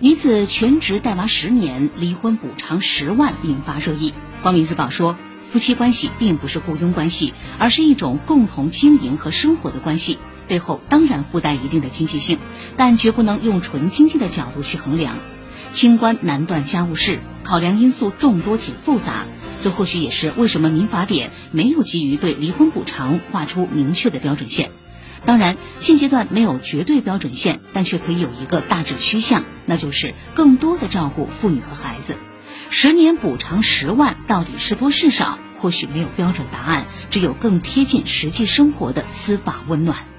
[0.00, 4.12] 女子全职带娃十年，离婚补偿十万，引发热议。
[4.42, 5.16] 光明日报说，
[5.52, 10.18] 夫妻关系并不是雇佣关系，而是一种共同经营和生活的关系，
[10.48, 12.38] 背后当然附带一定的经济性，
[12.76, 15.16] 但绝不能用纯经济的角度去衡量。
[15.70, 19.26] 清官难断家务事，考量因素众多且复杂。
[19.62, 24.70] 这或许也是为什么民法典没有急于对离婚补偿画出明确的标准线。
[25.26, 32.16] 当然，现阶段没有绝对标准线，但却可以有一个大致趋向，那就是更多的照顾妇女和孩子。
[32.70, 35.38] 十年补偿十万到底是多是少？
[35.60, 40.13] 或许没有标准答案，只有更贴近实际生活的司法温暖。